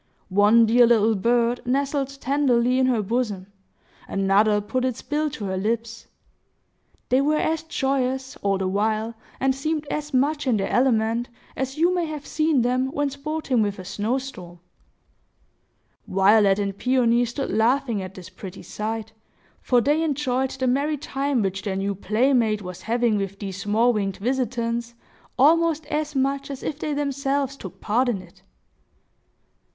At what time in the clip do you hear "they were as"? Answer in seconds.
7.09-7.61